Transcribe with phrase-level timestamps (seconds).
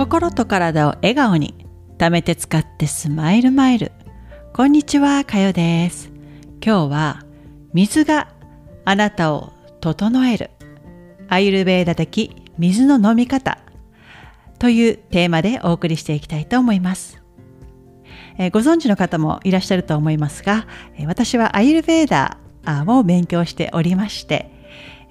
[0.00, 1.66] 心と体を笑顔に。
[1.98, 3.92] 貯めて使ってスマイルマイル。
[4.54, 6.10] こんにちはかよです。
[6.64, 7.22] 今日は
[7.74, 8.32] 水が
[8.86, 9.52] あなたを
[9.82, 10.50] 整える。
[11.28, 13.58] アイルベーダ的水の飲み方。
[14.58, 17.22] というテーマでお送りしていきたいと思います。
[18.38, 22.38] え、ご存知の方もいらっしゃると思いますが、え、私はアイルベーダ
[22.86, 24.59] を勉強しておりまして、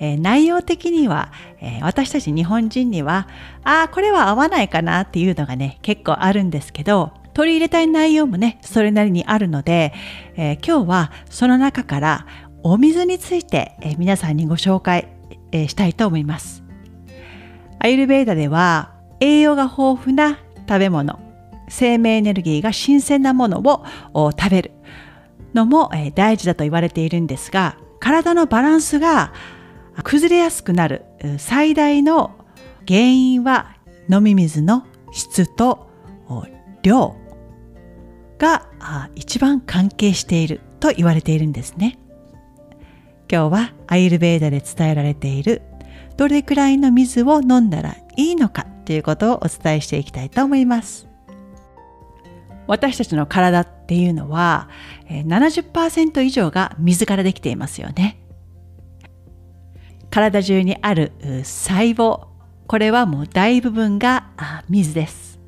[0.00, 3.28] えー、内容的には、え私たち日本人には、
[3.64, 9.92] ああ、これは合わないかなっていうのがね、結構あるんですけど、取り入れたい内容もね、それなりにあるので、
[10.36, 12.26] え今日はその中から
[12.62, 15.08] お水について、え皆さんにご紹介、
[15.52, 16.62] えしたいと思います。
[17.78, 20.38] アイルベーダでは栄養が豊富な
[20.68, 21.18] 食べ物、
[21.68, 23.60] 生命エネルギーが新鮮なもの
[24.14, 24.72] を食べる
[25.54, 29.32] のも大事だと言われているんですが、体のバランスが
[30.04, 31.04] 崩れやすくなる
[31.38, 32.36] 最大の
[32.86, 33.76] 原因は
[34.10, 35.88] 飲み水の質と
[36.82, 37.16] 量
[38.38, 38.68] が
[39.14, 41.98] 一番関係していると言われているんですね。
[43.30, 45.60] 今日はアイルベーダで伝えられている
[46.16, 51.06] どれくらいの水を飲んだらいいのかということをお伝えしていきたいと思います。
[52.66, 54.68] 私たちの体っていうのは
[55.08, 58.18] 70%以上が水からできていますよね。
[60.10, 61.12] 体中にある
[61.44, 62.26] 細胞、
[62.66, 64.30] これはもう大部分が
[64.68, 65.38] 水です。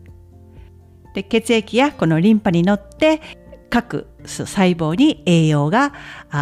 [1.14, 3.20] で血液やこのリンパに乗って
[3.68, 5.92] 各細胞に栄養が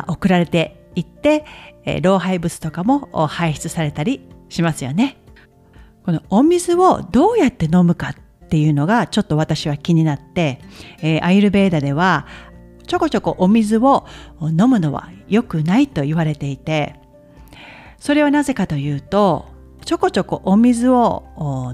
[0.08, 1.44] 送られていって
[2.02, 5.16] 老廃物とかも排出されたりしますよね。
[6.04, 10.60] このお水をどうやって飲むかっていうのがちょっと私は気になって、
[11.02, 12.26] えー、アイルベーダでは
[12.86, 14.06] ちょこちょこお水を
[14.40, 16.94] 飲むのは良くないと言われていて
[17.98, 19.46] それはなぜかというと
[19.84, 21.24] ちょこちょこお水を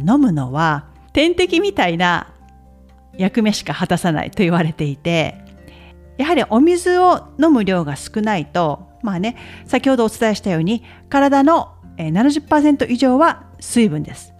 [0.00, 2.32] 飲むのは点滴みたいな
[3.16, 5.36] 役目しか果たさないと言われていて
[6.16, 14.34] やはりお水を飲む量が少ないとまあね先ほどお伝えしたように体の70%以上は水分です。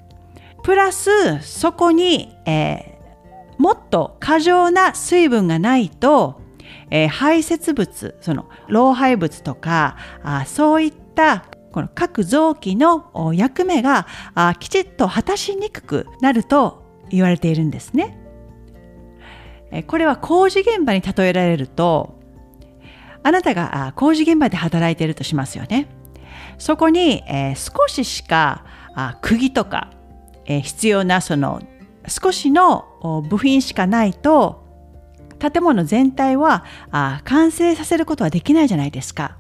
[0.65, 6.41] プラスそこに、えー、もっと過剰な水分がないと、
[6.91, 14.07] えー、排泄物その老廃物とかあそういったこの各臓器の役目が
[14.61, 18.17] きちっと果たしにくくなると言われているんですね。
[19.89, 22.21] これは工事現場に例えられると
[23.25, 25.89] あなたが工事現場で働いているとしますよね。
[26.59, 28.65] そこに、え、少ししか
[28.95, 29.91] あ釘とか、
[30.47, 31.61] え、必要なその
[32.07, 34.65] 少しの部品しかないと
[35.41, 39.39] 建物全体はあ完成させることはできないじゃないですか。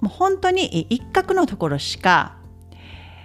[0.00, 2.36] もう本当に一角のところしか、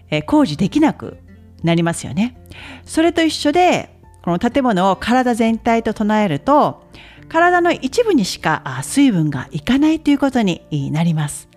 [0.10, 1.18] え、工事できなく
[1.64, 2.38] なりますよね。
[2.86, 3.90] それと一緒で
[4.24, 6.84] この建物を体全体と唱えると
[7.30, 11.48] 体の一部にしか水分がいかないということになります。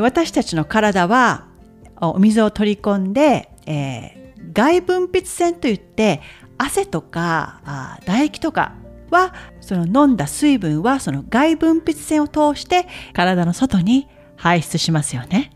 [0.00, 1.46] 私たちの体は
[2.00, 6.20] お水を取り込んで、えー、外分泌腺といって
[6.58, 8.74] 汗とかあ唾液とか
[9.10, 15.50] はその飲んだ水分はその外分泌腺を通して体の外に排出しますよね。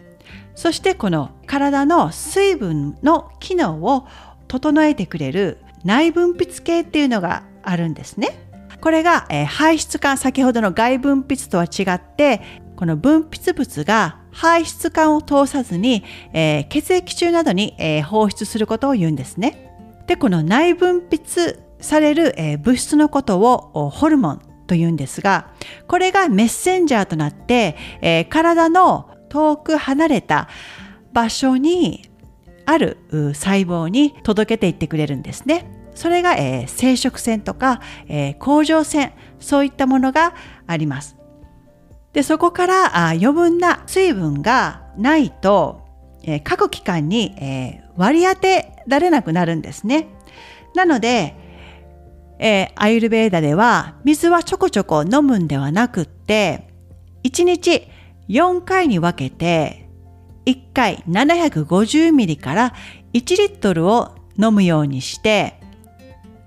[0.55, 4.07] そしてこの体の水分の機能を
[4.49, 8.39] 整えてくれる内分泌系っていうのがあるんですね。
[8.81, 12.43] これが、えー、排出管先ほどの外分泌とは違って
[12.77, 19.73] この分泌物が排出管を通さずに、えー、血液中などに、えー、放出することを言うんですね。
[20.09, 24.43] でこの内分泌される、え、物質のことをホルモン
[24.73, 25.51] と言うんですが
[25.87, 30.49] これがメッセンジャーとなって、え体の遠く離れた
[31.13, 32.09] 場所に
[32.65, 32.97] ある
[33.35, 35.67] 細胞に届けていってくれるんですね。
[35.95, 40.35] それが、え生殖腺とか、え甲状腺そういったものが
[40.67, 41.17] あります。
[42.15, 45.83] でそこからあ余分な水分がないと、
[46.25, 50.09] えー、各機関に、えー、割り当てられなくなるんですね。
[50.75, 51.42] なので、
[52.43, 56.69] えー、アユルベーダでは水はちょこちょこ飲むんではなくって
[57.25, 57.89] 1日
[58.29, 59.89] 4回に分けて
[60.47, 62.75] 1回750ミリから
[63.13, 65.61] 1リットルを飲むようにして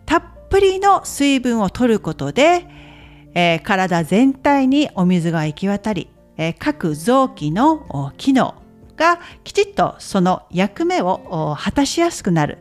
[0.06, 2.68] たっぷりの水分を取ることで
[3.36, 8.56] えー、体全体にお水が行き渡り、えー、各臓器の機能
[8.96, 12.58] がきちっとその役目を果たしやすくなる。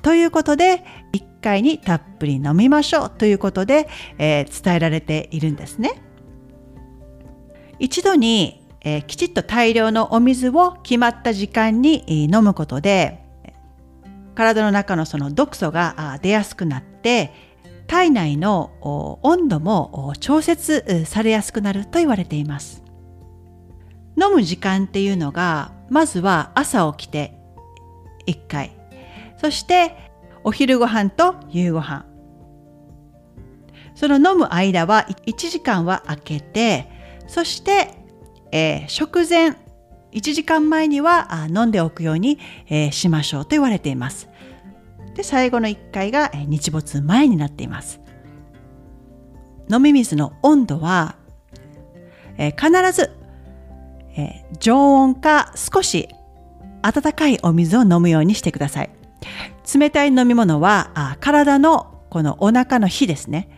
[0.00, 3.88] ということで1回にたっぷり飲みましょうということで、
[4.18, 6.02] えー、伝えられているんですね。
[7.78, 13.26] 一度に、えきちっと大量のお水を決まった時間に飲むことで
[14.36, 17.32] 体の中のその毒素が出やすくなって
[17.88, 18.70] 体内の
[19.22, 22.84] 温度も調節されやすくなると言われています
[24.20, 27.36] 飲む時間っていうのがまずは朝起きて
[28.28, 28.70] 1回
[29.38, 30.05] そして
[30.46, 32.06] お昼ご飯と夕ご飯。
[33.96, 36.88] その飲む間は1時間は空けて
[37.26, 37.94] そして、
[38.52, 39.56] えー、食前
[40.12, 42.38] 1時間前には飲んでおくように、
[42.68, 44.28] えー、しましょうと言われています。
[45.16, 48.00] で最後の1回が日没前になっています。
[49.68, 51.16] 飲み水の温度は、
[52.38, 53.10] えー、必ず、
[54.16, 56.08] えー、常温か少し
[56.82, 58.95] 温かいお水を飲むようにしてください。
[59.74, 63.48] 冷たい飲み物は体のこのお腹の火ですね、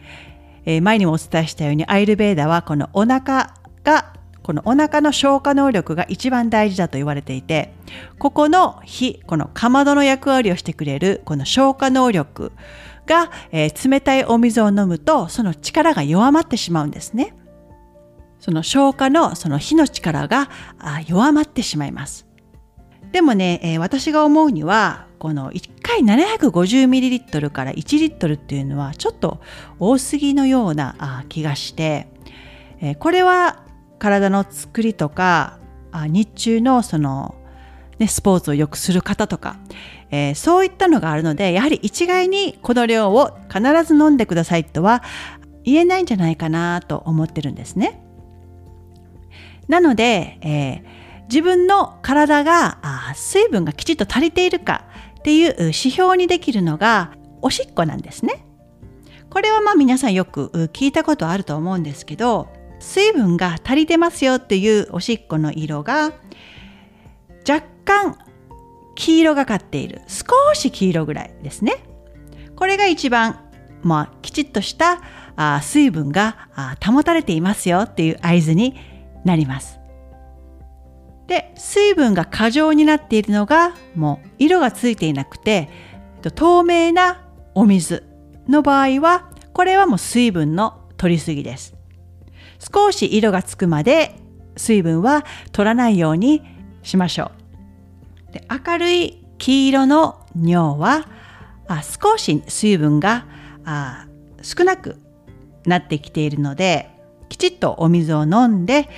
[0.65, 7.75] えー、前にもお伝えしたようにアイルベーダはこのお腹がこのお腹の消化能力が一番大事だと言われていて
[8.19, 12.53] ここの火このかまどの役割をしてくれるこの消化能力
[13.07, 17.35] が、えー、冷たいお水を飲むとその力が弱まってしまうんですね。
[18.41, 20.49] その消化のその火の力が
[21.09, 22.28] 弱まってしまいます。
[23.13, 29.41] でもね、えー、私が思うにはこの1回 750ml から1リットルっていうのはちょっと
[29.79, 32.09] 多すぎのような気がして、
[32.81, 33.65] えー、これは
[33.99, 35.59] 体の作りとか
[35.93, 37.35] 日中のその、
[37.99, 39.57] ね、スポーツをよくする方とか、
[40.11, 45.03] えー、そういったのがあるのでやはり一概にこの量を必ず飲んでくださいとは
[45.65, 48.03] 言えないんじゃないかなと思ってるんですね。
[49.67, 50.83] なので、えー、
[51.29, 52.79] 自分の体が
[53.15, 54.85] 水分がきちっと足りているか
[55.19, 58.45] っていう指標にできるのがおしっこなんですね。
[59.31, 62.49] これはまあ皆さんよく聞いたことあると思うんですけど
[62.81, 66.13] 水分が足りてますよっていうおしっこの色が
[67.47, 68.17] 若干
[68.95, 70.01] 黄色がかっている。
[70.09, 71.85] 少し黄色ぐらいですね。
[72.57, 73.49] これが一番、
[73.83, 75.01] まあ、きちっとした
[75.37, 78.77] あ水分があ保たれていますよっていう合図に
[79.25, 79.78] なります。
[81.29, 85.69] で水分が過剰になっているのがもう色がついていなくて
[86.35, 88.05] 透明なお水
[88.49, 91.75] の場合はこれはもう水分の取りすぎです
[92.59, 94.17] 少し色がつくまで
[94.57, 96.43] 水分は取らないように
[96.83, 97.31] しましょ
[98.31, 98.33] う。
[98.33, 101.09] で明るい黄色の尿は
[101.69, 103.27] あ少し水分が
[103.65, 104.07] あ
[104.43, 104.97] 少なく
[105.65, 106.91] なってきているので
[107.29, 108.89] きちっとお水を飲んで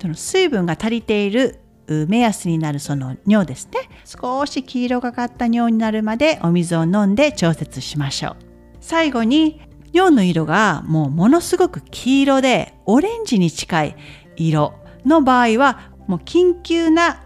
[0.00, 1.60] その水分が足りている
[2.08, 3.88] 目安になるその尿ですね。
[4.04, 8.36] 少し黄色がかった尿になるまでお水を飲んで調節しましょう。
[8.80, 9.60] 最後に
[9.92, 13.96] 尿の色がもうものすごく黄色でオレンジに近い
[14.36, 14.74] 色
[15.06, 17.24] の場合はもう緊急な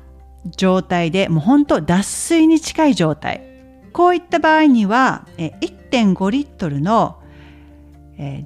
[0.56, 3.42] 状態でもう本当脱水に近い状態。
[3.92, 7.20] こういった場合には1.5リットルの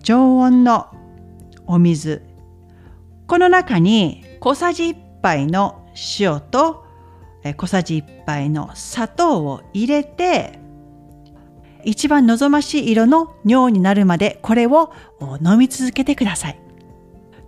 [0.02, 0.88] 常温の
[1.67, 2.25] お水
[3.26, 5.90] この中に小さじ1杯の
[6.20, 6.84] 塩と
[7.56, 10.58] 小さじ1杯の砂糖を入れて
[11.84, 14.93] 一番望ましい色の尿になるまでこれを
[15.40, 16.61] 飲み続けてください。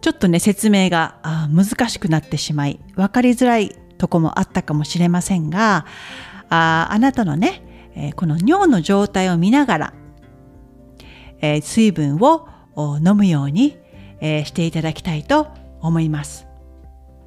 [0.01, 1.21] ちょっとね説明が
[1.53, 5.87] 難しくなってしまい分かりづらいとこもあったかもしれませんが
[6.49, 9.94] ああなたのね、この尿の状態を見ながら、
[11.41, 12.49] え、水分を
[13.05, 13.77] 飲むように、
[14.20, 15.49] していただきたいと
[15.81, 16.47] 思います。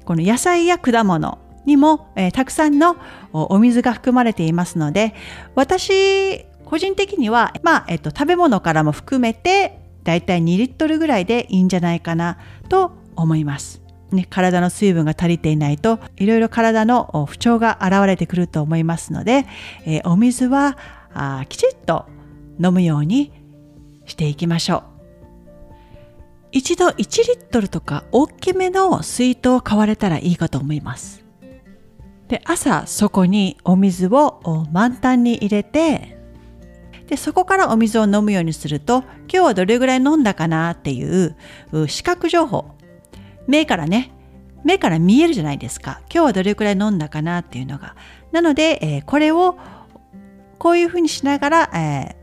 [0.04, 2.96] この野菜や果物にも、えたくさんの
[3.32, 5.14] お水が含まれていますので
[5.54, 12.38] 私個人的には、まあ、えっと、食べ物からも含めて、だいたい2リットルぐらいでいいんじゃないかな
[12.70, 13.82] と思います。
[14.10, 19.46] ね、体の水分が足りていないといろいろ体の不調が現れてくると思いますので、
[19.86, 20.76] えー、お水は
[21.14, 22.06] あきちっと
[22.62, 23.32] 飲むように
[24.04, 24.91] していきましょう。
[26.52, 31.24] 一度1リットルとか大きめの水筒を買われたらいいかと思います。
[32.28, 36.16] で朝そこにお水を満タンに入れて
[37.06, 41.36] でそこからお水を飲むようにすると今日はどれぐらい飲んだかなっていう
[41.88, 42.66] 視覚情報。
[43.46, 44.12] 目からね
[44.64, 46.00] 目から見えるじゃないですか。
[46.02, 47.96] 今日はどれくらい飲んだかなっていうのが。
[48.30, 49.58] なので、えー、これを
[50.58, 52.16] こういうふうにしながら、え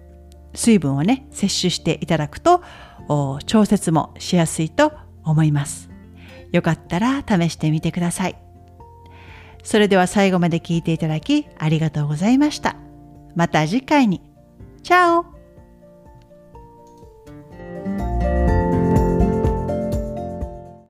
[0.54, 2.64] ー、水分をね摂取していただくと
[3.46, 5.90] 調節もしやすいと思います。
[6.52, 8.36] よかったら試してみてください。
[9.64, 12.76] それでは最後まで聞いていただきありがとうございました。
[13.36, 14.22] また次回に。
[14.84, 15.39] チャオ。